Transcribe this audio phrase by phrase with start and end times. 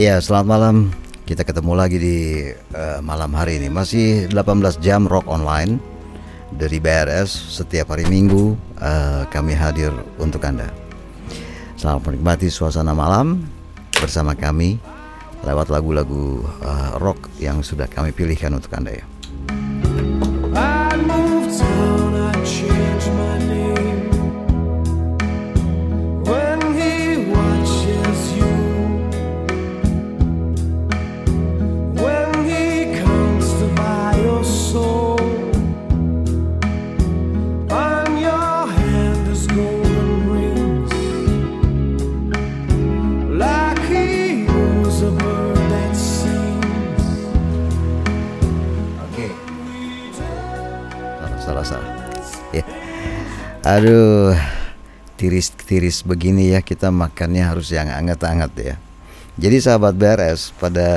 [0.00, 0.76] Iya, selamat malam.
[1.28, 3.68] Kita ketemu lagi di eh, malam hari ini.
[3.68, 5.76] Masih 18 jam rock online
[6.56, 10.72] dari BRS setiap hari Minggu eh, kami hadir untuk Anda.
[11.76, 13.44] Selamat menikmati suasana malam
[14.00, 14.80] bersama kami
[15.44, 19.09] lewat lagu-lagu eh, rock yang sudah kami pilihkan untuk Anda ya.
[51.50, 51.90] Salah salah.
[52.54, 52.62] Ya.
[53.66, 54.38] Aduh,
[55.18, 58.74] tiris-tiris begini ya kita makannya harus yang hangat-hangat ya.
[59.34, 60.88] Jadi sahabat BRS pada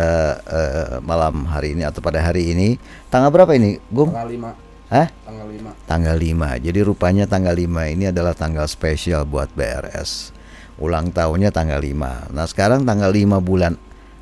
[0.45, 2.77] eh, malam hari ini atau pada hari ini
[3.09, 4.13] tanggal berapa ini, Gung?
[4.13, 4.93] Tanggal 5.
[4.93, 5.07] Hah?
[5.25, 5.89] Tanggal 5.
[5.89, 6.65] Tanggal 5.
[6.69, 10.29] Jadi rupanya tanggal 5 ini adalah tanggal spesial buat BRS.
[10.77, 12.29] Ulang tahunnya tanggal 5.
[12.29, 13.73] Nah, sekarang tanggal 5 bulan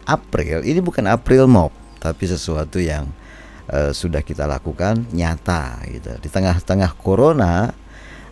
[0.07, 0.63] April.
[0.63, 3.11] Ini bukan April Mop, tapi sesuatu yang
[3.71, 6.11] eh, sudah kita lakukan nyata gitu.
[6.19, 7.71] Di tengah-tengah corona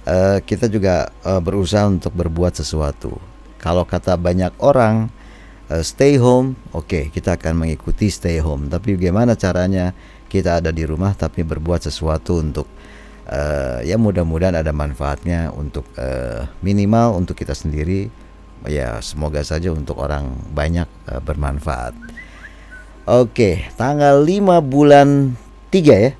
[0.04, 3.16] eh, kita juga eh, berusaha untuk berbuat sesuatu.
[3.60, 5.08] Kalau kata banyak orang
[5.72, 8.68] eh, stay home, oke, kita akan mengikuti stay home.
[8.68, 9.96] Tapi bagaimana caranya
[10.30, 12.68] kita ada di rumah tapi berbuat sesuatu untuk
[13.26, 18.12] eh, ya mudah-mudahan ada manfaatnya untuk eh, minimal untuk kita sendiri.
[18.68, 21.96] Ya semoga saja untuk orang banyak eh, bermanfaat.
[23.10, 25.34] Oke, tanggal 5 bulan
[25.74, 26.14] 3 ya.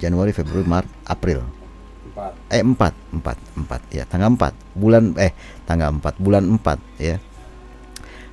[0.00, 1.44] Januari, Februari, Maret, April.
[2.16, 2.56] 4.
[2.56, 5.36] Eh 4, 4, 4 ya, tanggal 4 bulan eh
[5.68, 7.20] tanggal 4 bulan 4 ya.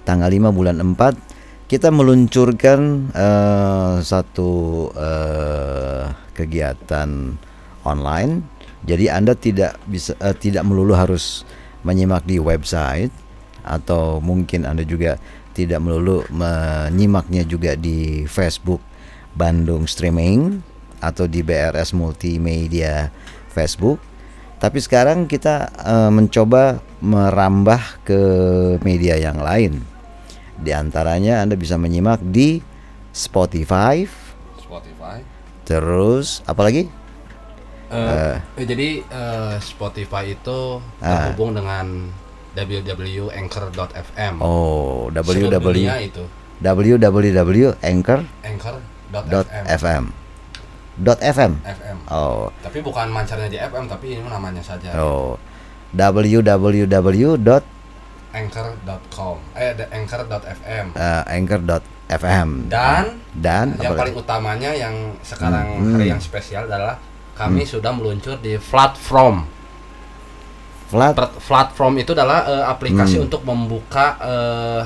[0.08, 4.52] Tanggal 5 bulan 4 kita meluncurkan eh, satu
[4.96, 7.36] eh, kegiatan
[7.84, 8.48] online.
[8.88, 11.44] Jadi Anda tidak bisa eh, tidak melulu harus
[11.84, 13.12] menyimak di website
[13.68, 15.20] atau mungkin Anda juga
[15.58, 18.78] tidak melulu menyimaknya juga di Facebook
[19.34, 20.62] Bandung Streaming
[21.02, 23.10] atau di BRS Multimedia
[23.50, 23.98] Facebook.
[24.58, 28.22] Tapi sekarang kita eh, mencoba merambah ke
[28.86, 29.82] media yang lain.
[30.58, 32.62] Di antaranya Anda bisa menyimak di
[33.14, 34.06] Spotify,
[34.58, 35.22] Spotify.
[35.66, 36.90] terus apalagi?
[37.88, 41.30] Eh, eh, jadi eh, Spotify itu Ah.
[41.30, 42.10] terhubung dengan
[42.58, 44.42] www.anchor.fm.
[44.42, 46.24] Oh, www itu
[46.58, 48.26] www.anchor.fm.
[48.42, 50.04] anchor.fm.
[50.98, 51.52] Dot .fm.
[51.62, 51.98] FM.
[52.10, 54.98] Oh, Tapi bukan mancarnya di FM, tapi ini namanya saja.
[54.98, 55.38] oh.
[55.94, 57.50] www.
[58.34, 59.38] Anchor.com.
[59.56, 60.86] Eh, the anchor.fm.
[60.98, 65.94] uh, anchor.fm Dan dan yang paling utamanya yang sekarang Hmm.
[65.96, 66.98] hari yang spesial adalah
[67.38, 69.46] kami sudah meluncur di platform.
[70.88, 73.26] Flat Plat- Platform itu adalah eh, aplikasi Hmm.
[73.26, 74.82] untuk membuka eh,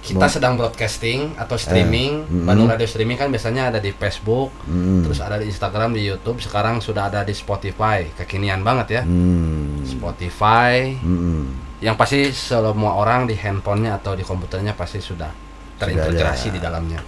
[0.00, 2.24] kita Mau- sedang broadcasting atau streaming.
[2.24, 2.48] hmm.
[2.48, 5.04] Bandung Radio Streaming kan biasanya ada di Facebook, Hmm.
[5.04, 6.40] terus ada di Instagram, di YouTube.
[6.40, 8.08] Sekarang sudah ada di Spotify.
[8.10, 9.02] Kekinian banget ya.
[9.04, 9.84] Hmm.
[9.84, 10.96] Spotify.
[10.96, 11.52] Hmm.
[11.80, 15.28] Yang pasti semua orang di handphonenya atau di komputernya pasti sudah
[15.76, 16.54] terintegrasi ada.
[16.56, 17.00] di dalamnya.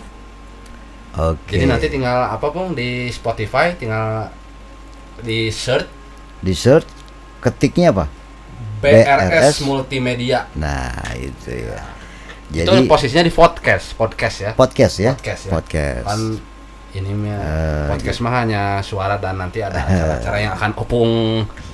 [1.13, 1.57] Oke.
[1.57, 4.33] Jadi nanti tinggal apa pun di Spotify tinggal
[5.21, 5.89] di search
[6.41, 7.02] di search
[7.43, 8.07] ketiknya apa?
[8.79, 9.57] BRS, BRS.
[9.63, 10.47] Multimedia.
[10.55, 11.83] Nah, itu ya.
[12.53, 14.51] itu Jadi posisinya di podcast, podcast ya.
[14.53, 15.13] podcast ya?
[15.15, 15.51] Podcast ya.
[15.51, 16.05] Podcast.
[16.05, 16.21] Kan
[16.93, 21.11] ini mah Eh, podcast mah hanya suara dan nanti ada acara-acara yang akan opung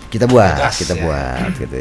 [0.09, 1.03] Kita buat, Gas, kita ya.
[1.03, 1.77] buat gitu.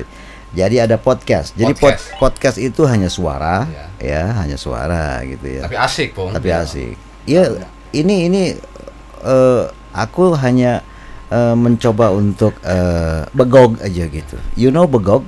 [0.52, 1.54] Jadi ada podcast.
[1.54, 2.18] Jadi pod- Podcast.
[2.18, 3.86] podcast itu hanya suara, Iya.
[4.02, 5.62] ya, hanya suara gitu ya.
[5.64, 6.34] tapi asik pun.
[6.34, 6.96] Tapi asik.
[7.24, 7.62] Iya,
[7.94, 8.42] ini ini
[9.22, 9.64] eh,
[9.94, 10.82] aku hanya
[11.30, 14.36] eh, mencoba untuk eh, begog aja gitu.
[14.54, 15.24] You know begog?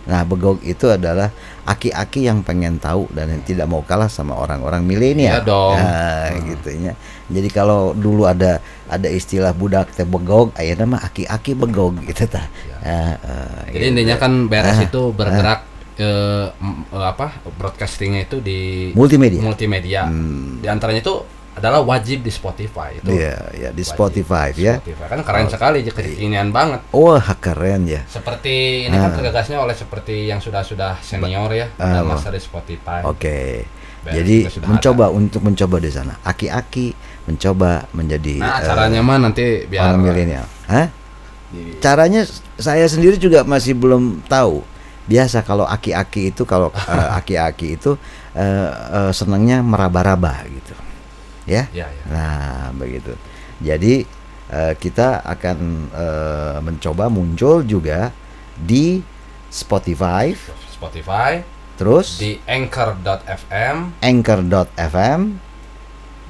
[0.00, 1.30] Nah, begog itu adalah
[1.62, 5.38] aki-aki yang pengen tahu dan yang tidak mau kalah sama orang-orang milenial.
[5.38, 5.76] Iya dong.
[5.76, 6.92] Nah, gitunya.
[7.30, 8.58] Jadi kalau dulu ada
[8.90, 12.42] ada istilah budak teh begog, ayeuna mah aki-aki begog gitu tah.
[12.42, 12.74] Iya.
[12.82, 13.90] Nah, eh, Jadi gitu.
[13.94, 15.60] intinya kan BRS Ah, itu bergerak
[15.94, 19.38] eh, m- eh, apa broadcastingnya itu di Multimedia.
[19.44, 20.00] multimedia.
[20.10, 20.58] Hmm.
[20.58, 23.10] Di antaranya itu adalah wajib di Spotify itu.
[23.10, 24.78] Iya, ya di Spotify di ya.
[24.78, 25.06] Spotify.
[25.08, 26.80] Kan keren sekali kekinian banget.
[26.90, 28.06] Wah, keren ya.
[28.06, 29.16] Seperti ini kan Ah.
[29.16, 32.14] kegagasnya oleh seperti yang sudah-sudah senior ya, Ah, wah.
[32.14, 33.02] masa di Spotify.
[33.02, 33.66] Oke.
[34.00, 36.16] BRS Jadi mencoba untuk mencoba di sana.
[36.22, 40.46] Aki-aki mencoba menjadi Nah, eh, caranya mah nanti biar orang milenial.
[40.66, 40.88] Hah?
[41.50, 42.24] di- Caranya
[42.56, 44.64] saya sendiri juga masih belum tahu.
[45.04, 47.98] Biasa kalau aki-aki itu kalau eh, aki-aki itu
[48.32, 50.72] eh, eh, senangnya meraba-raba gitu.
[51.50, 51.66] Ya.
[51.74, 52.02] Ya, ya.
[52.06, 53.18] Nah, begitu.
[53.58, 54.06] Jadi
[54.48, 55.58] eh, kita akan
[55.90, 58.14] eh, mencoba muncul juga
[58.54, 59.02] di
[59.50, 60.30] Spotify,
[60.70, 61.42] Spotify
[61.74, 65.20] terus di anchor.fm anchor.fm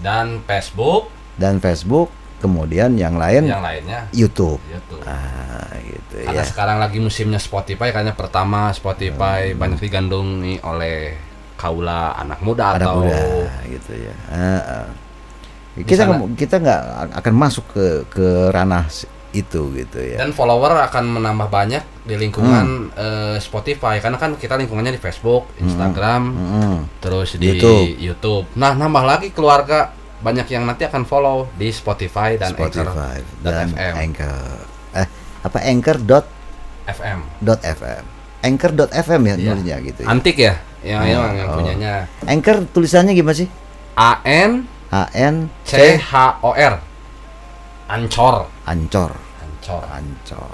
[0.01, 2.09] dan Facebook dan Facebook,
[2.41, 4.57] kemudian yang lain yang lainnya YouTube.
[4.65, 5.05] YouTube.
[5.05, 6.49] Ah, gitu Karena ya.
[6.49, 8.77] sekarang lagi musimnya Spotify kayaknya pertama Hmm.
[8.77, 11.17] Spotify banyak digandungi oleh
[11.57, 13.21] kaula anak muda Ada atau muda
[13.69, 14.15] gitu ya.
[14.33, 14.87] Ah, ah.
[15.73, 16.81] Kita sana- nggak- kita nggak
[17.15, 18.85] akan masuk ke ke ranah
[19.31, 20.19] itu gitu ya.
[20.19, 25.47] dan follower akan menambah banyak di lingkungan eh, Spotify karena kan kita lingkungannya di Facebook,
[25.57, 26.75] Instagram, Mm-mm.
[26.99, 27.87] terus di YouTube.
[27.97, 28.45] YouTube.
[28.55, 33.67] Nah, nambah lagi keluarga banyak yang nanti akan follow di Spotify dan Spotify Anchor dan
[33.71, 33.95] FM.
[33.97, 34.57] Anchor.
[34.93, 35.09] Eh,
[35.41, 36.27] apa Anchor dot
[36.85, 37.19] FM.
[37.39, 38.05] dot FM.
[38.41, 40.09] Anchor dot FM ya nulisnya gitu ya.
[40.11, 40.55] Antik ya?
[40.81, 41.55] Yang Oh, yang, yang oh.
[41.55, 41.93] punyanya
[42.25, 43.47] Anchor tulisannya gimana sih?
[43.95, 46.75] A N A N C H O R.
[47.89, 48.37] Ancor.
[48.65, 49.13] Ancor.
[49.43, 49.83] Ancor.
[49.87, 50.51] Ancor.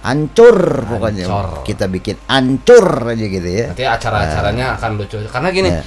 [0.00, 1.24] Ancur pokoknya.
[1.26, 1.46] Ancor.
[1.62, 3.66] Kita bikin ancur aja gitu ya.
[3.70, 5.82] Nanti acara-acaranya akan lucu karena gini Ya.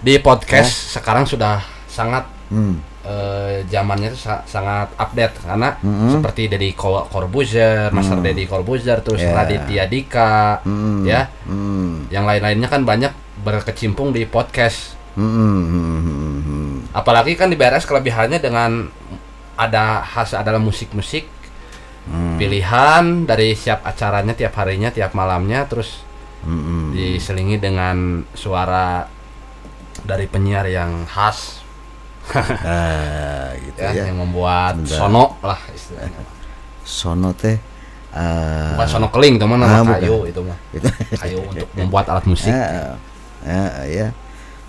[0.00, 2.76] di podcast sekarang sudah sangat Hmm.
[3.00, 6.08] eh, zamannya itu sa- sangat update karena Mm-mm.
[6.10, 9.32] seperti Deddy Co- Corbuzier, Master Deddy Corbuzier, terus Ya.
[9.34, 11.04] Raditya Dika, Hmm.
[11.04, 12.08] ya, Hmm.
[12.08, 14.96] yang lain-lainnya kan banyak berkecimpung di podcast.
[15.14, 16.33] Hmm, hmm, hmm, hmm, hmm.
[16.94, 18.86] Apalagi kan di BRS kelebihannya dengan
[19.54, 21.26] ada khas adalah musik-musik
[22.04, 22.36] Hmm.
[22.36, 26.04] pilihan dari siap acaranya tiap harinya, tiap malamnya, terus
[26.44, 29.08] Hmm, diselingi dengan suara
[30.04, 31.64] dari penyiar yang khas
[32.60, 34.04] Ah, gitu ya, ya.
[34.04, 34.98] yang membuat Sebentar.
[35.00, 36.20] sono lah istilahnya.
[36.84, 37.56] Sono teh
[38.12, 40.58] eh, Bukan sono keling teman Ah, nama kayu itu mah.
[40.76, 40.84] itu
[41.24, 42.52] Kayu untuk membuat alat musik.
[42.52, 43.00] Ah,
[43.48, 44.12] ah, ya.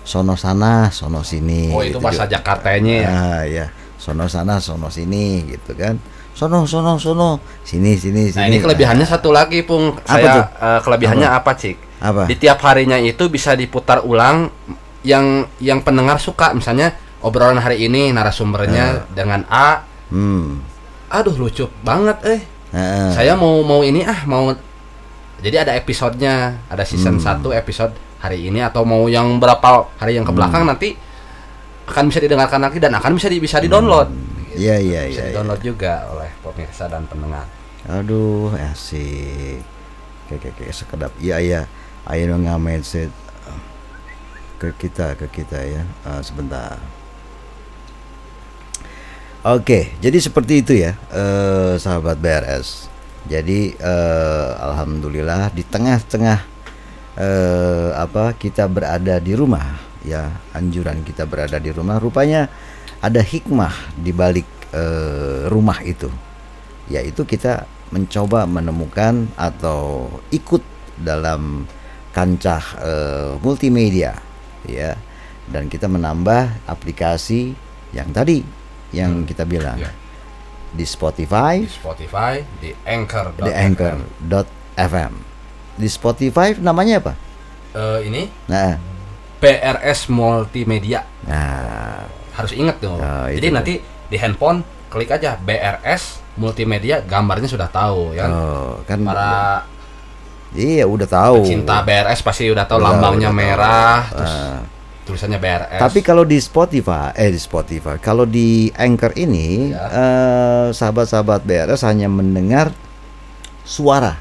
[0.06, 1.74] Sono sana, sono sini.
[1.74, 2.38] Oh, itu gitu bahasa juga.
[2.38, 3.08] Jakartanya ya.
[3.10, 3.66] Ah, ya.
[3.98, 5.98] Sono sana, sono sini gitu kan.
[6.30, 7.42] Sono, sono, sono.
[7.66, 8.38] Sini, sini, sini.
[8.38, 9.98] Nah, ini kelebihannya satu lagi, Pung.
[9.98, 10.44] Apa Saya tuh?
[10.62, 11.76] eh, kelebihannya apa, Cik?
[11.98, 12.22] Apa?
[12.30, 14.46] Di tiap harinya itu bisa diputar ulang
[15.02, 16.54] yang yang pendengar suka.
[16.54, 19.82] Misalnya obrolan hari ini narasumbernya dengan A.
[20.14, 20.62] Hmm.
[21.10, 22.40] Aduh, lucu banget eh.
[22.70, 24.54] Ah, Saya mau mau ini ah, mau
[25.42, 30.24] jadi ada episodenya, ada season 1 episode hari ini atau mau yang berapa hari yang
[30.24, 30.96] ke belakang nanti
[31.86, 34.08] akan bisa didengarkan lagi dan akan bisa di, bisa di-download.
[34.56, 35.22] Iya, iya, bisa iya.
[35.22, 35.22] iya.
[35.30, 37.46] di-download juga oleh pemirsa dan pendengar.
[37.86, 39.62] Aduh, asik.
[40.26, 41.12] Kayak kayak sekedap.
[41.22, 41.60] Iya, iya.
[42.06, 43.26] Ayo nge-message
[44.56, 45.82] ke kita, ke kita ya.
[46.02, 46.80] Ah, sebentar.
[49.46, 52.90] Oke, jadi seperti itu ya, eh, sahabat BRS.
[53.30, 56.55] Jadi eh, alhamdulillah di tengah-tengah
[57.16, 61.96] eh, apa kita berada di rumah, ya anjuran kita berada di rumah.
[61.98, 62.48] Rupanya
[63.00, 66.08] ada hikmah di balik eh, rumah itu,
[66.88, 70.60] yaitu kita mencoba menemukan atau ikut
[70.98, 71.64] dalam
[72.12, 74.16] kancah eh, multimedia,
[74.64, 74.96] ya,
[75.48, 77.52] dan kita menambah aplikasi
[77.94, 78.42] yang tadi
[78.94, 79.90] yang kita bilang Ya.
[80.72, 83.34] di Spotify, Di Spotify, di Anchor.
[83.40, 85.25] di Anchor.fm.
[85.76, 87.12] Di Spotify namanya apa?
[87.70, 88.80] Eh, ini Nah,
[89.36, 91.04] PRS Multimedia.
[91.22, 92.96] nah, Harus ingat tuh.
[92.96, 98.24] Nah, Jadi nanti di handphone klik aja BRS Multimedia, gambarnya sudah tahu ya.
[98.26, 99.64] oh, kan Para
[100.52, 101.44] iya udah tahu.
[101.44, 103.40] cinta BRS pasti udah tahu Udah, lambangnya udah tahu.
[103.42, 104.58] merah, terus Ah.
[105.02, 105.80] tulisannya BRS.
[105.80, 109.84] Tapi kalau di Spotify, eh di Spotify, kalau di Anchor ini Ya.
[109.86, 112.72] eh, sahabat-sahabat BRS hanya mendengar
[113.62, 114.16] suara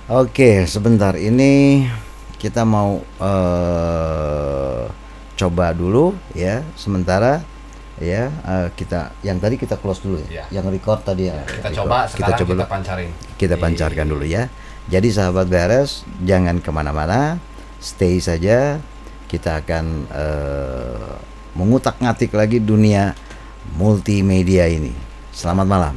[0.08, 1.86] Oke, sebentar ini
[2.38, 4.82] kita mau eh
[5.32, 7.42] coba dulu ya sementara
[8.00, 10.28] ya eh, kita yang tadi kita close dulu ya.
[10.28, 10.44] Iya.
[10.60, 11.42] Yang record tadi ya.
[11.44, 11.76] Kita record.
[11.84, 12.62] coba sekarang kita, coba dulu.
[12.68, 13.10] pancarin.
[13.36, 14.42] kita Di- pancarkan dulu ya.
[14.90, 17.38] Jadi sahabat beres, jangan ke mana-mana,
[17.78, 18.82] stay saja.
[19.30, 21.12] Kita akan eh,
[21.56, 23.14] mengutak-ngatik lagi dunia
[23.78, 24.92] multimedia ini.
[25.32, 25.94] Selamat malam.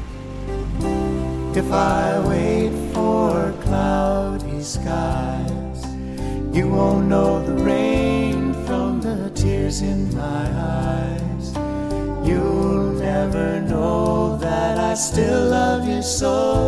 [1.55, 5.79] If I wait for cloudy skies,
[6.51, 11.24] you won't know the rain from the tears in my eyes.
[12.25, 16.65] You'll never know that I still love you so.